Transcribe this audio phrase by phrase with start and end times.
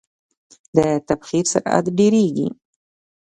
[0.75, 0.77] د
[1.07, 2.47] تبخیر سرعت ډیریږي.